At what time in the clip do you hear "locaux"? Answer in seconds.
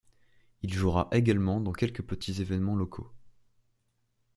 2.75-3.11